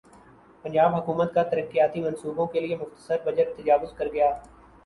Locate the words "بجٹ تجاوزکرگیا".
3.25-4.31